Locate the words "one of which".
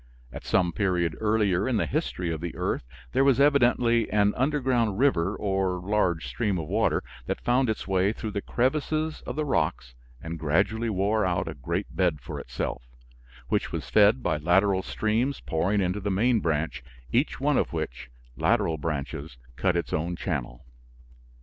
17.39-18.09